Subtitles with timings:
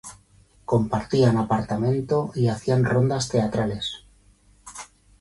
[0.65, 4.03] Compartían apartamento y hacían rondas teatrales.